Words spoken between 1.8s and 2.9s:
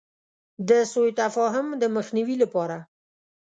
د مخنیوي لپاره.